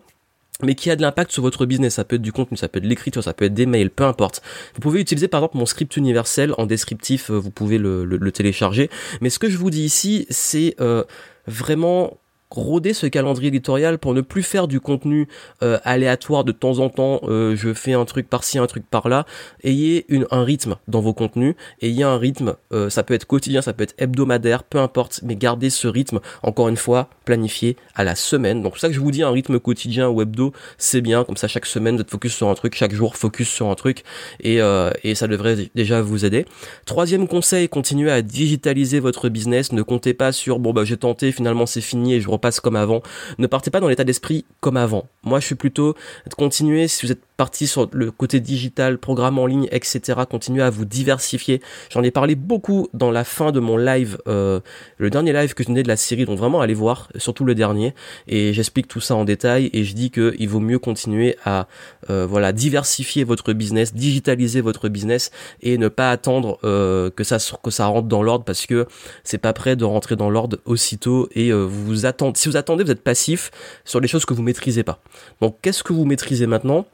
mais 0.64 0.76
qui 0.76 0.90
a 0.90 0.96
de 0.96 1.02
l'impact 1.02 1.32
sur 1.32 1.44
votre 1.44 1.66
business? 1.66 1.96
Ça 1.96 2.04
peut 2.04 2.16
être 2.16 2.22
du 2.22 2.32
contenu, 2.32 2.58
ça 2.58 2.68
peut 2.68 2.78
être 2.78 2.84
de 2.84 2.90
l'écriture, 2.90 3.24
ça 3.24 3.34
peut 3.34 3.46
être 3.46 3.54
des 3.54 3.66
mails, 3.66 3.90
peu 3.90 4.06
importe. 4.06 4.42
Vous 4.74 4.80
pouvez 4.80 5.02
utiliser 5.02 5.28
par 5.28 5.40
exemple 5.42 5.58
mon 5.58 5.66
script 5.66 5.98
universel 5.98 6.54
en 6.58 6.66
descriptif, 6.66 7.30
euh, 7.30 7.38
vous 7.38 7.52
pouvez 7.52 7.78
le, 7.78 8.32
télécharger. 8.32 8.90
Mais 9.20 9.30
ce 9.30 9.40
que 9.40 9.50
je 9.50 9.58
vous 9.58 9.70
dis 9.70 9.84
ici, 9.84 10.26
c'est 10.30 10.76
euh, 10.80 11.04
vraiment 11.48 12.21
rôder 12.52 12.94
ce 12.94 13.08
calendrier 13.08 13.50
éditorial 13.50 13.98
pour 13.98 14.14
ne 14.14 14.22
plus 14.22 14.44
faire 14.44 14.68
du 14.68 14.80
contenu 14.80 15.28
euh, 15.64 15.80
aléatoire 15.84 16.44
de 16.44 16.52
temps 16.52 16.80
en 16.80 16.90
temps, 16.90 17.22
euh, 17.24 17.56
je 17.56 17.74
fais 17.74 17.94
un 17.94 18.06
truc 18.06 18.30
par-ci, 18.30 18.58
un 18.58 18.68
truc 18.68 18.84
par-là. 18.90 19.26
Ayez 19.64 20.06
une, 20.10 20.26
un 20.32 20.44
rythme 20.44 20.76
dans 20.88 21.02
vos 21.02 21.14
contenus, 21.14 21.56
ayez 21.82 22.04
un 22.04 22.18
rythme, 22.18 22.56
euh, 22.74 22.90
ça 22.90 23.04
peut 23.04 23.14
être 23.14 23.26
quotidien, 23.26 23.62
ça 23.62 23.74
peut 23.74 23.84
être 23.84 23.96
hebdomadaire, 23.98 24.64
peu 24.64 24.80
importe, 24.80 25.22
mais 25.24 25.36
gardez 25.36 25.70
ce 25.70 25.88
rythme, 25.88 26.20
encore 26.44 26.68
une 26.68 26.78
fois, 26.78 27.10
planifié 27.26 27.78
à 27.96 28.04
la 28.04 28.16
semaine. 28.16 28.62
Donc 28.62 28.74
c'est 28.76 28.82
ça 28.82 28.88
que 28.88 28.94
je 28.94 29.00
vous 29.00 29.12
dis, 29.12 29.24
un 29.24 29.32
rythme 29.32 29.60
quotidien 29.60 30.10
ou 30.10 30.22
hebdo, 30.22 30.54
c'est 30.78 31.02
bien, 31.02 31.24
comme 31.24 31.38
ça 31.38 31.48
chaque 31.48 31.66
semaine 31.66 31.96
vous 31.96 32.02
êtes 32.02 32.12
focus 32.12 32.34
sur 32.34 32.50
un 32.50 32.56
truc, 32.56 32.76
chaque 32.76 32.94
jour 32.94 33.16
focus 33.16 33.50
sur 33.50 33.70
un 33.70 33.76
truc, 33.76 34.04
et, 34.42 34.60
et 35.04 35.16
ça 35.16 35.28
devrait 35.28 35.70
déjà 35.76 36.02
vous 36.02 36.26
aider. 36.26 36.46
Troisième 36.86 37.28
conseil, 37.28 37.70
continuez 37.70 38.12
à 38.12 38.22
digitaliser 38.22 39.00
votre 39.00 39.30
business, 39.30 39.72
ne 39.72 39.82
comptez 39.82 40.14
pas 40.14 40.32
sur, 40.32 40.60
bon 40.60 40.74
bah 40.74 40.84
j'ai 40.84 40.98
tenté, 40.98 41.32
finalement 41.32 41.66
c'est 41.66 41.82
fini 41.82 42.14
et 42.16 42.22
je 42.22 42.30
passe 42.42 42.60
comme 42.60 42.76
avant. 42.76 43.02
Ne 43.38 43.48
partez 43.48 43.72
pas 43.72 43.80
dans 43.80 43.88
l'état 43.88 44.04
d'esprit 44.04 44.46
comme 44.60 44.78
avant. 44.78 45.08
Moi, 45.24 45.40
je 45.40 45.46
suis 45.46 45.56
plutôt 45.56 45.96
continuer, 46.38 46.88
si 46.88 47.06
vous 47.06 47.12
êtes 47.12 47.24
parti 47.42 47.66
sur 47.66 47.90
le 47.92 48.12
côté 48.12 48.40
digital, 48.40 49.00
programme 49.00 49.40
en 49.40 49.48
ligne, 49.48 49.68
etc., 49.72 50.20
continuez 50.30 50.62
à 50.62 50.70
vous 50.70 50.86
diversifier. 50.86 51.60
J'en 51.90 52.04
ai 52.04 52.12
parlé 52.12 52.36
beaucoup 52.36 52.88
dans 52.94 53.10
la 53.10 53.24
fin 53.24 53.52
de 53.52 53.60
mon 53.60 53.78
live, 53.78 54.20
euh, 54.28 54.60
le 55.00 55.10
dernier 55.10 55.34
live 55.34 55.56
que 55.56 55.64
je 55.64 55.70
venais 55.70 55.82
de 55.82 55.88
la 55.88 55.98
série, 55.98 56.26
donc 56.26 56.38
vraiment 56.38 56.62
allez 56.62 56.76
voir, 56.76 57.10
surtout 57.16 57.44
le 57.44 57.56
dernier, 57.56 57.96
et 58.28 58.54
j'explique 58.54 58.88
tout 58.88 59.00
ça 59.00 59.16
en 59.16 59.26
détail, 59.26 59.72
et 59.74 59.84
je 59.84 59.96
dis 59.96 60.12
qu'il 60.12 60.48
vaut 60.48 60.60
mieux 60.60 60.78
continuer 60.78 61.36
à 61.44 61.68
euh, 62.12 62.28
voilà 62.30 62.52
diversifier 62.52 63.24
votre 63.24 63.54
business, 63.54 63.96
digitaliser 63.96 64.62
votre 64.62 64.88
business, 64.88 65.32
et 65.64 65.80
ne 65.80 65.88
pas 65.88 66.12
attendre 66.12 66.60
euh, 66.64 67.10
que 67.10 67.24
ça 67.24 67.40
que 67.64 67.72
ça 67.72 67.88
rentre 67.88 68.08
dans 68.08 68.22
l'ordre, 68.22 68.46
parce 68.46 68.68
que 68.68 68.86
c'est 69.24 69.40
pas 69.40 69.54
prêt 69.54 69.76
de 69.76 69.84
rentrer 69.84 70.16
dans 70.16 70.30
l'ordre 70.30 70.60
aussitôt, 70.66 71.28
et 71.34 71.52
vous 71.52 71.86
vous 71.86 72.06
attendez 72.06 72.38
si 72.38 72.50
vous 72.50 72.58
attendez, 72.58 72.84
vous 72.84 72.92
êtes 72.92 73.04
passif 73.04 73.50
sur 73.84 74.00
les 74.00 74.08
choses 74.08 74.26
que 74.26 74.36
vous 74.36 74.44
maîtrisez 74.44 74.84
pas. 74.84 75.00
Donc 75.42 75.58
qu'est-ce 75.64 75.82
que 75.82 75.92
vous 75.92 76.06
maîtrisez 76.06 76.46
maintenant? 76.46 76.86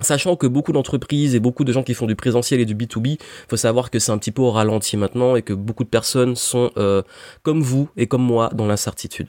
Sachant 0.00 0.36
que 0.36 0.46
beaucoup 0.46 0.72
d'entreprises 0.72 1.34
et 1.34 1.40
beaucoup 1.40 1.64
de 1.64 1.72
gens 1.72 1.82
qui 1.82 1.94
font 1.94 2.06
du 2.06 2.16
présentiel 2.16 2.60
et 2.60 2.64
du 2.64 2.74
B2B, 2.74 3.18
faut 3.48 3.56
savoir 3.56 3.90
que 3.90 3.98
c'est 3.98 4.10
un 4.10 4.18
petit 4.18 4.30
peu 4.30 4.42
au 4.42 4.50
ralenti 4.50 4.96
maintenant 4.96 5.36
et 5.36 5.42
que 5.42 5.52
beaucoup 5.52 5.84
de 5.84 5.88
personnes 5.88 6.34
sont 6.34 6.70
euh, 6.76 7.02
comme 7.42 7.62
vous 7.62 7.88
et 7.96 8.06
comme 8.06 8.22
moi 8.22 8.50
dans 8.54 8.66
l'incertitude. 8.66 9.28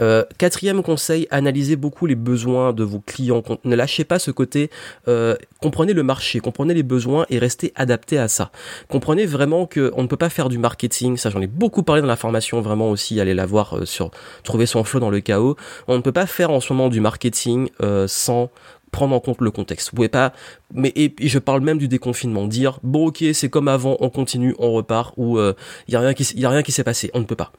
Euh, 0.00 0.24
quatrième 0.38 0.82
conseil, 0.82 1.26
analysez 1.30 1.76
beaucoup 1.76 2.06
les 2.06 2.14
besoins 2.14 2.72
de 2.72 2.84
vos 2.84 3.00
clients. 3.00 3.42
Ne 3.64 3.76
lâchez 3.76 4.04
pas 4.04 4.18
ce 4.18 4.30
côté, 4.30 4.70
euh, 5.06 5.36
comprenez 5.60 5.92
le 5.92 6.02
marché, 6.02 6.40
comprenez 6.40 6.74
les 6.74 6.82
besoins 6.82 7.26
et 7.30 7.38
restez 7.38 7.72
adapté 7.74 8.18
à 8.18 8.28
ça. 8.28 8.50
Comprenez 8.88 9.26
vraiment 9.26 9.66
que 9.66 9.92
on 9.94 10.02
ne 10.02 10.08
peut 10.08 10.16
pas 10.16 10.30
faire 10.30 10.48
du 10.48 10.58
marketing, 10.58 11.16
ça 11.16 11.30
j'en 11.30 11.40
ai 11.40 11.46
beaucoup 11.46 11.82
parlé 11.82 12.02
dans 12.02 12.08
la 12.08 12.16
formation, 12.16 12.60
vraiment 12.60 12.90
aussi, 12.90 13.20
allez 13.20 13.34
la 13.34 13.46
voir 13.46 13.86
sur 13.86 14.10
trouver 14.42 14.66
son 14.66 14.84
flow 14.84 15.00
dans 15.00 15.10
le 15.10 15.20
chaos. 15.20 15.56
On 15.86 15.96
ne 15.96 16.02
peut 16.02 16.12
pas 16.12 16.26
faire 16.26 16.50
en 16.50 16.60
ce 16.60 16.72
moment 16.72 16.88
du 16.88 17.00
marketing 17.00 17.68
sans 18.06 18.50
prendre 18.90 19.14
en 19.14 19.20
compte 19.20 19.40
le 19.40 19.50
contexte. 19.50 19.90
Vous 19.90 19.96
pouvez 19.96 20.08
pas, 20.08 20.32
mais 20.72 20.92
et, 20.96 21.14
je 21.20 21.38
parle 21.38 21.60
même 21.60 21.78
du 21.78 21.88
déconfinement, 21.88 22.46
dire 22.46 22.80
bon 22.82 23.08
ok 23.08 23.24
c'est 23.32 23.48
comme 23.48 23.68
avant, 23.68 23.96
on 24.00 24.10
continue, 24.10 24.54
on 24.58 24.72
repart 24.72 25.14
ou 25.16 25.38
il 25.38 25.42
euh, 25.42 25.52
y 25.88 25.96
a 25.96 26.00
rien 26.00 26.14
qui 26.14 26.24
y 26.34 26.44
a 26.44 26.50
rien 26.50 26.62
qui 26.62 26.72
s'est 26.72 26.84
passé, 26.84 27.10
on 27.14 27.20
ne 27.20 27.24
peut 27.24 27.36
pas. 27.36 27.52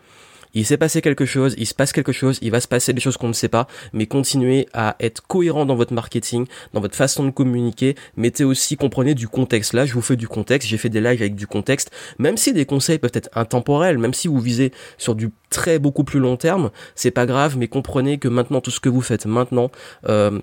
Il 0.54 0.66
s'est 0.66 0.78
passé 0.78 1.02
quelque 1.02 1.26
chose, 1.26 1.54
il 1.58 1.68
se 1.68 1.76
passe 1.76 1.92
quelque 1.92 2.12
chose, 2.12 2.40
il 2.42 2.50
va 2.50 2.60
se 2.60 2.68
passer 2.68 2.92
des 2.92 3.02
choses 3.02 3.18
qu'on 3.18 3.28
ne 3.28 3.34
sait 3.34 3.50
pas, 3.50 3.68
mais 3.94 4.08
continuez 4.08 4.68
à 4.74 4.96
être 5.00 5.22
cohérent 5.28 5.66
dans 5.66 5.76
votre 5.76 5.94
marketing, 5.94 6.48
dans 6.74 6.82
votre 6.82 6.96
façon 6.96 7.24
de 7.24 7.30
communiquer, 7.30 7.96
mettez 8.18 8.44
aussi, 8.44 8.76
comprenez 8.76 9.14
du 9.14 9.28
contexte. 9.28 9.74
Là, 9.74 9.86
je 9.86 9.94
vous 9.94 10.02
fais 10.02 10.16
du 10.16 10.28
contexte, 10.28 10.68
j'ai 10.68 10.78
fait 10.78 10.90
des 10.90 11.02
lives 11.02 11.22
avec 11.22 11.36
du 11.36 11.46
contexte, 11.46 11.92
même 12.18 12.36
si 12.36 12.52
des 12.54 12.66
conseils 12.66 12.98
peuvent 12.98 13.12
être 13.14 13.30
intemporels, 13.36 14.00
même 14.00 14.14
si 14.14 14.28
vous 14.28 14.40
visez 14.40 14.72
sur 14.98 15.14
du 15.14 15.30
très 15.52 15.78
beaucoup 15.78 16.04
plus 16.04 16.20
long 16.20 16.36
terme, 16.36 16.72
c'est 16.96 17.12
pas 17.12 17.28
grave, 17.28 17.56
mais 17.58 17.68
comprenez 17.68 18.18
que 18.18 18.28
maintenant 18.28 18.62
tout 18.62 18.72
ce 18.72 18.80
que 18.80 18.90
vous 18.90 19.02
faites 19.02 19.28
maintenant, 19.28 19.70
euh, 20.08 20.40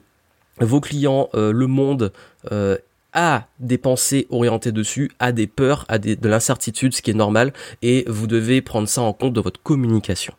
vos 0.61 0.81
clients, 0.81 1.29
euh, 1.35 1.53
le 1.53 1.67
monde 1.67 2.13
euh, 2.53 2.77
a 3.13 3.47
des 3.61 3.79
pensées 3.79 4.27
orientées 4.31 4.73
dessus, 4.73 5.11
a 5.19 5.33
des 5.33 5.47
peurs, 5.47 5.87
a 5.89 5.99
des, 5.99 6.17
de 6.17 6.29
l'incertitude, 6.29 6.95
ce 6.95 7.01
qui 7.03 7.11
est 7.11 7.15
normal, 7.15 7.53
et 7.83 8.05
vous 8.09 8.27
devez 8.27 8.61
prendre 8.61 8.89
ça 8.89 9.01
en 9.01 9.13
compte 9.13 9.33
dans 9.33 9.41
votre 9.41 9.63
communication. 9.63 10.35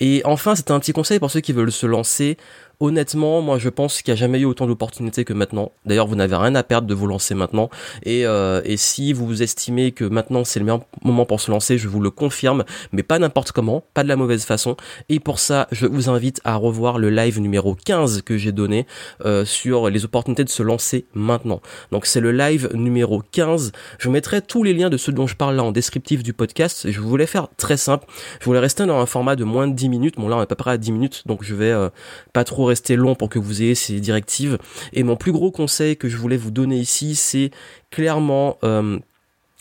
Et 0.00 0.22
enfin, 0.24 0.56
c'est 0.56 0.70
un 0.70 0.80
petit 0.80 0.92
conseil 0.92 1.20
pour 1.20 1.30
ceux 1.30 1.40
qui 1.40 1.52
veulent 1.52 1.72
se 1.72 1.86
lancer, 1.86 2.36
honnêtement, 2.80 3.42
moi 3.42 3.58
je 3.58 3.68
pense 3.68 4.02
qu'il 4.02 4.12
n'y 4.12 4.18
a 4.18 4.20
jamais 4.20 4.40
eu 4.40 4.44
autant 4.44 4.66
d'opportunités 4.66 5.24
que 5.24 5.32
maintenant. 5.32 5.72
D'ailleurs, 5.84 6.06
vous 6.06 6.16
n'avez 6.16 6.36
rien 6.36 6.54
à 6.54 6.62
perdre 6.62 6.86
de 6.86 6.94
vous 6.94 7.06
lancer 7.06 7.34
maintenant. 7.34 7.70
Et, 8.04 8.26
euh, 8.26 8.60
et 8.64 8.76
si 8.76 9.12
vous 9.12 9.42
estimez 9.42 9.92
que 9.92 10.04
maintenant 10.04 10.44
c'est 10.44 10.58
le 10.58 10.64
meilleur 10.64 10.82
moment 11.02 11.26
pour 11.26 11.40
se 11.40 11.50
lancer, 11.50 11.78
je 11.78 11.88
vous 11.88 12.00
le 12.00 12.10
confirme, 12.10 12.64
mais 12.92 13.02
pas 13.02 13.18
n'importe 13.18 13.52
comment, 13.52 13.84
pas 13.94 14.02
de 14.02 14.08
la 14.08 14.16
mauvaise 14.16 14.44
façon. 14.44 14.76
Et 15.08 15.20
pour 15.20 15.38
ça, 15.38 15.68
je 15.72 15.86
vous 15.86 16.08
invite 16.08 16.40
à 16.44 16.56
revoir 16.56 16.98
le 16.98 17.10
live 17.10 17.40
numéro 17.40 17.74
15 17.74 18.22
que 18.22 18.36
j'ai 18.36 18.52
donné 18.52 18.86
euh, 19.24 19.44
sur 19.44 19.90
les 19.90 20.04
opportunités 20.04 20.44
de 20.44 20.50
se 20.50 20.62
lancer 20.62 21.06
maintenant. 21.14 21.60
Donc 21.92 22.06
c'est 22.06 22.20
le 22.20 22.32
live 22.32 22.70
numéro 22.74 23.22
15. 23.32 23.72
Je 23.98 24.08
mettrai 24.08 24.42
tous 24.42 24.62
les 24.62 24.74
liens 24.74 24.90
de 24.90 24.96
ceux 24.96 25.12
dont 25.12 25.26
je 25.26 25.36
parle 25.36 25.56
là 25.56 25.64
en 25.64 25.72
descriptif 25.72 26.22
du 26.22 26.32
podcast. 26.32 26.90
Je 26.90 27.00
voulais 27.00 27.26
faire 27.26 27.48
très 27.56 27.76
simple. 27.76 28.06
Je 28.40 28.44
voulais 28.44 28.58
rester 28.58 28.84
dans 28.86 28.98
un 28.98 29.06
format 29.06 29.36
de 29.36 29.44
moins 29.44 29.68
de 29.68 29.74
10 29.74 29.88
minutes. 29.88 30.16
Bon 30.16 30.28
là 30.28 30.36
on 30.36 30.40
est 30.40 30.42
à 30.42 30.46
peu 30.46 30.54
près 30.54 30.72
à 30.72 30.78
10 30.78 30.92
minutes, 30.92 31.22
donc 31.26 31.42
je 31.42 31.54
vais 31.54 31.70
euh, 31.70 31.88
pas 32.32 32.44
trop 32.44 32.65
rester 32.66 32.96
long 32.96 33.14
pour 33.14 33.28
que 33.28 33.38
vous 33.38 33.62
ayez 33.62 33.74
ces 33.74 34.00
directives. 34.00 34.58
Et 34.92 35.02
mon 35.02 35.16
plus 35.16 35.32
gros 35.32 35.50
conseil 35.50 35.96
que 35.96 36.08
je 36.08 36.16
voulais 36.16 36.36
vous 36.36 36.50
donner 36.50 36.78
ici, 36.78 37.14
c'est 37.14 37.50
clairement 37.90 38.58
euh, 38.64 38.98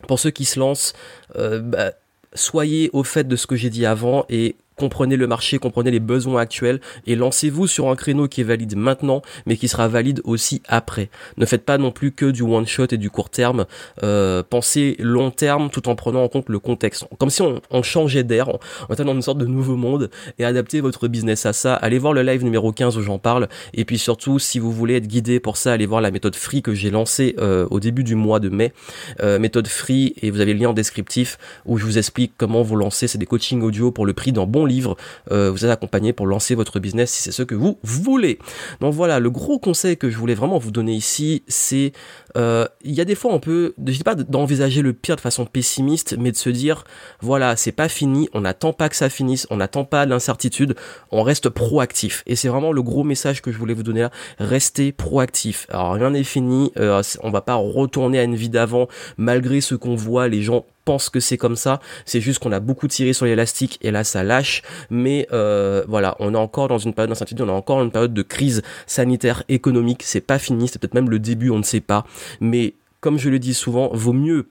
pour 0.08 0.20
ceux 0.20 0.32
qui 0.32 0.46
se 0.46 0.60
lancent, 0.60 0.94
euh, 1.36 1.60
bah, 1.60 1.94
soyez 2.34 2.90
au 2.94 3.04
fait 3.04 3.28
de 3.28 3.36
ce 3.36 3.48
que 3.48 3.56
j'ai 3.56 3.70
dit 3.70 3.86
avant 3.86 4.26
et 4.30 4.56
comprenez 4.76 5.16
le 5.16 5.28
marché, 5.28 5.58
comprenez 5.58 5.92
les 5.92 6.00
besoins 6.00 6.42
actuels 6.42 6.80
et 7.08 7.16
lancez-vous 7.16 7.68
sur 7.68 7.90
un 7.90 7.96
créneau 7.96 8.28
qui 8.28 8.42
est 8.42 8.46
valide 8.46 8.76
maintenant, 8.76 9.22
mais 9.46 9.58
qui 9.58 9.68
sera 9.68 9.88
valide 9.88 10.22
aussi 10.24 10.62
après. 10.68 11.10
Ne 11.38 11.46
faites 11.46 11.64
pas 11.64 11.78
non 11.78 11.92
plus 11.92 12.12
que 12.12 12.26
du 12.26 12.42
one 12.42 12.68
shot 12.68 12.88
et 12.92 12.98
du 12.98 13.10
court 13.10 13.30
terme. 13.30 13.66
Euh, 14.04 14.44
pensez 14.48 14.96
long 15.00 15.32
terme 15.32 15.70
tout 15.70 15.88
en 15.90 15.96
prenant 15.96 16.24
en 16.24 16.28
compte 16.28 16.50
le 16.50 16.60
contexte. 16.60 17.06
Comme 17.18 17.30
si 17.30 17.42
on, 17.42 17.84
changeait 17.84 18.24
d'air, 18.24 18.50
on, 18.50 18.94
était 18.94 19.04
dans 19.04 19.14
une 19.14 19.22
sorte 19.22 19.38
de 19.38 19.46
nouveau 19.46 19.76
monde 19.76 20.10
et 20.40 20.46
adaptez 20.46 20.82
votre 20.82 21.08
business 21.08 21.46
à 21.46 21.54
ça. 21.54 21.76
Allez 21.76 22.00
voir 22.00 22.14
le 22.14 22.24
live 22.24 22.44
numéro 22.44 22.72
15 22.72 22.98
où 22.98 23.02
j'en 23.02 23.20
parle. 23.20 23.48
Et 23.74 23.86
puis 23.86 23.98
surtout, 23.98 24.40
si 24.40 24.60
vous 24.60 24.72
voulez 24.72 24.96
être 24.96 25.08
guidé 25.08 25.40
pour 25.40 25.58
ça, 25.58 25.74
allez 25.74 25.86
voir 25.86 26.02
la 26.02 26.12
méthode 26.12 26.36
free 26.36 26.62
que 26.62 26.74
j'ai 26.74 26.90
lancée 26.90 27.36
euh, 27.40 27.68
au 27.70 27.80
début 27.80 28.04
du 28.04 28.16
mois 28.16 28.40
de 28.40 28.50
mai. 28.50 28.74
Euh, 29.22 29.40
méthode 29.40 29.68
free 29.68 30.16
et 30.22 30.32
vous 30.32 30.42
avez 30.42 30.54
le 30.54 30.60
lien 30.60 30.70
en 30.70 30.74
descriptif 30.74 31.38
où 31.66 31.78
je 31.78 31.86
vous 31.86 31.98
explique 31.98 32.34
comment 32.38 32.62
vous 32.62 32.76
lancer. 32.76 33.08
C'est 33.08 33.18
des 33.18 33.26
coachings 33.26 33.62
audio 33.62 33.92
pour 33.92 34.06
le 34.06 34.14
prix 34.14 34.32
d'un 34.32 34.46
bon 34.46 34.65
livre 34.66 34.96
euh, 35.32 35.52
vous 35.52 35.66
êtes 35.66 35.72
accompagné 35.72 36.14
pour 36.14 36.28
lancer 36.28 36.56
votre 36.56 36.80
business 36.80 37.12
si 37.12 37.22
c'est 37.22 37.32
ce 37.32 37.44
que 37.44 37.56
vous 37.56 37.78
voulez. 37.84 38.40
Donc 38.82 38.94
voilà, 38.94 39.20
le 39.20 39.30
gros 39.30 39.60
conseil 39.60 39.98
que 39.98 40.10
je 40.10 40.18
voulais 40.18 40.36
vraiment 40.36 40.58
vous 40.58 40.72
donner 40.72 40.94
ici, 40.94 41.44
c'est 41.48 41.94
euh, 42.38 42.66
il 42.84 42.94
y 42.94 43.02
a 43.02 43.06
des 43.06 43.16
fois 43.16 43.34
on 43.34 43.40
peut, 43.40 43.74
je 43.78 43.92
dis 43.92 44.04
pas 44.04 44.16
d'envisager 44.16 44.82
le 44.82 44.94
pire 44.94 45.16
de 45.16 45.22
façon 45.22 45.46
pessimiste, 45.46 46.16
mais 46.20 46.32
de 46.32 46.38
se 46.38 46.50
dire 46.50 46.84
voilà, 47.22 47.56
c'est 47.56 47.72
pas 47.72 47.90
fini, 47.90 48.30
on 48.34 48.42
n'attend 48.42 48.74
pas 48.74 48.90
que 48.90 48.96
ça 48.96 49.10
finisse, 49.10 49.48
on 49.50 49.58
n'attend 49.58 49.86
pas 49.86 50.06
l'incertitude, 50.06 50.76
on 51.12 51.24
reste 51.24 51.50
proactif. 51.50 52.24
Et 52.26 52.36
c'est 52.36 52.50
vraiment 52.50 52.72
le 52.72 52.84
gros 52.84 53.04
message 53.04 53.42
que 53.42 53.52
je 53.52 53.58
voulais 53.58 53.74
vous 53.74 53.84
donner 53.84 54.02
là, 54.02 54.12
restez 54.40 54.92
proactif. 54.92 55.68
Alors 55.70 55.94
rien 55.94 56.12
n'est 56.12 56.24
fini, 56.24 56.72
euh, 56.78 57.02
on 57.24 57.32
va 57.32 57.42
pas 57.42 57.56
retourner 57.56 58.20
à 58.20 58.24
une 58.24 58.36
vie 58.36 58.50
d'avant 58.50 58.88
malgré 59.18 59.62
ce 59.62 59.76
qu'on 59.76 59.96
voit, 59.96 60.28
les 60.28 60.42
gens 60.42 60.66
pense 60.86 61.10
que 61.10 61.20
c'est 61.20 61.38
comme 61.38 61.56
ça. 61.56 61.82
C'est 62.06 62.22
juste 62.22 62.40
qu'on 62.40 62.52
a 62.52 62.60
beaucoup 62.60 62.88
tiré 62.88 63.14
sur 63.14 63.26
l'élastique 63.26 63.80
et 63.82 63.92
là 63.92 64.04
ça 64.04 64.24
lâche. 64.24 64.62
Mais 64.90 65.28
euh, 65.34 65.84
voilà, 65.88 66.16
on 66.20 66.34
est 66.34 66.38
encore 66.38 66.68
dans 66.68 66.78
une 66.78 66.94
période 66.94 67.10
d'incertitude, 67.10 67.44
on 67.44 67.50
est 67.50 67.52
encore 67.52 67.78
dans 67.80 67.86
une 67.86 67.92
période 67.92 68.14
de 68.14 68.22
crise 68.22 68.62
sanitaire, 68.88 69.44
économique. 69.50 70.04
C'est 70.04 70.22
pas 70.22 70.40
fini, 70.40 70.68
c'est 70.68 70.80
peut-être 70.80 70.94
même 70.94 71.10
le 71.10 71.20
début, 71.20 71.50
on 71.50 71.58
ne 71.58 71.64
sait 71.64 71.82
pas. 71.82 72.06
Mais 72.40 72.76
comme 73.02 73.20
je 73.20 73.30
le 73.30 73.40
dis 73.40 73.54
souvent, 73.54 73.90
vaut 73.94 74.14
mieux 74.14 74.48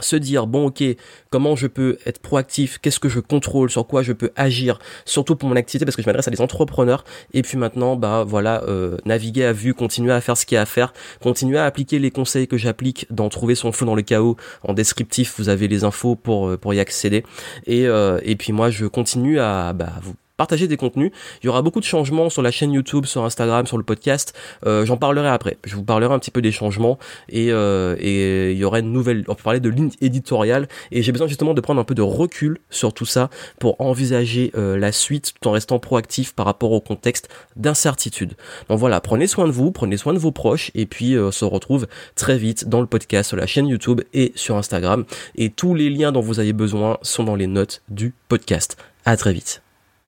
se 0.00 0.16
dire 0.16 0.46
bon 0.46 0.66
ok 0.66 0.82
comment 1.28 1.54
je 1.54 1.66
peux 1.66 1.98
être 2.06 2.18
proactif 2.18 2.78
qu'est-ce 2.78 2.98
que 2.98 3.10
je 3.10 3.20
contrôle 3.20 3.70
sur 3.70 3.86
quoi 3.86 4.02
je 4.02 4.14
peux 4.14 4.30
agir 4.36 4.78
surtout 5.04 5.36
pour 5.36 5.50
mon 5.50 5.56
activité 5.56 5.84
parce 5.84 5.96
que 5.96 6.02
je 6.02 6.06
m'adresse 6.06 6.28
à 6.28 6.30
des 6.30 6.40
entrepreneurs. 6.40 7.04
Et 7.34 7.42
puis 7.42 7.58
maintenant 7.58 7.96
bah 7.96 8.24
voilà 8.26 8.62
euh, 8.64 8.96
naviguer 9.04 9.44
à 9.44 9.52
vue 9.52 9.74
continuer 9.74 10.12
à 10.12 10.20
faire 10.20 10.36
ce 10.36 10.46
qu'il 10.46 10.56
y 10.56 10.58
a 10.58 10.62
à 10.62 10.66
faire 10.66 10.94
continuer 11.20 11.58
à 11.58 11.66
appliquer 11.66 11.98
les 11.98 12.10
conseils 12.10 12.48
que 12.48 12.56
j'applique 12.56 13.06
dans 13.10 13.28
trouver 13.28 13.54
son 13.54 13.70
feu 13.72 13.84
dans 13.84 13.94
le 13.94 14.02
chaos. 14.02 14.36
En 14.62 14.72
descriptif 14.72 15.34
vous 15.38 15.50
avez 15.50 15.68
les 15.68 15.84
infos 15.84 16.16
pour 16.16 16.48
euh, 16.48 16.56
pour 16.56 16.72
y 16.72 16.80
accéder. 16.80 17.24
Et 17.66 17.86
euh, 17.86 18.18
et 18.22 18.36
puis 18.36 18.52
moi 18.52 18.70
je 18.70 18.86
continue 18.86 19.40
à 19.40 19.74
bah, 19.74 19.92
vous 20.02 20.14
partager 20.36 20.68
des 20.68 20.76
contenus. 20.76 21.12
Il 21.42 21.46
y 21.46 21.48
aura 21.48 21.62
beaucoup 21.62 21.80
de 21.80 21.84
changements 21.84 22.30
sur 22.30 22.42
la 22.42 22.50
chaîne 22.50 22.72
YouTube, 22.72 23.06
sur 23.06 23.24
Instagram, 23.24 23.66
sur 23.66 23.78
le 23.78 23.84
podcast. 23.84 24.34
Euh, 24.66 24.84
J'en 24.84 24.96
parlerai 24.96 25.28
après. 25.28 25.58
Je 25.64 25.76
vous 25.76 25.84
parlerai 25.84 26.14
un 26.14 26.18
petit 26.18 26.30
peu 26.30 26.42
des 26.42 26.52
changements 26.52 26.98
et, 27.28 27.52
euh, 27.52 27.96
et 27.98 28.52
il 28.52 28.58
y 28.58 28.64
aura 28.64 28.80
une 28.80 28.92
nouvelle. 28.92 29.24
On 29.28 29.34
peut 29.34 29.42
parler 29.42 29.60
de 29.60 29.68
ligne 29.68 29.90
éditoriale 30.00 30.68
et 30.90 31.02
j'ai 31.02 31.12
besoin 31.12 31.26
justement 31.26 31.54
de 31.54 31.60
prendre 31.60 31.80
un 31.80 31.84
peu 31.84 31.94
de 31.94 32.02
recul 32.02 32.58
sur 32.70 32.92
tout 32.92 33.06
ça 33.06 33.30
pour 33.58 33.80
envisager 33.80 34.52
euh, 34.56 34.78
la 34.78 34.92
suite 34.92 35.34
tout 35.40 35.48
en 35.48 35.52
restant 35.52 35.78
proactif 35.78 36.34
par 36.34 36.46
rapport 36.46 36.72
au 36.72 36.80
contexte 36.80 37.28
d'incertitude. 37.56 38.34
Donc 38.68 38.78
voilà, 38.78 39.00
prenez 39.00 39.26
soin 39.26 39.46
de 39.46 39.52
vous, 39.52 39.72
prenez 39.72 39.96
soin 39.96 40.14
de 40.14 40.18
vos 40.18 40.32
proches 40.32 40.70
et 40.74 40.86
puis 40.86 41.14
euh, 41.14 41.28
on 41.28 41.32
se 41.32 41.44
retrouve 41.44 41.86
très 42.14 42.38
vite 42.38 42.68
dans 42.68 42.80
le 42.80 42.86
podcast 42.86 43.28
sur 43.28 43.36
la 43.36 43.46
chaîne 43.46 43.68
YouTube 43.68 44.00
et 44.12 44.32
sur 44.34 44.56
Instagram. 44.56 45.04
Et 45.36 45.50
tous 45.50 45.74
les 45.74 45.90
liens 45.90 46.12
dont 46.12 46.20
vous 46.20 46.40
avez 46.40 46.52
besoin 46.52 46.98
sont 47.02 47.24
dans 47.24 47.36
les 47.36 47.46
notes 47.46 47.82
du 47.88 48.14
podcast. 48.28 48.76
À 49.04 49.16
très 49.16 49.32
vite. 49.32 49.62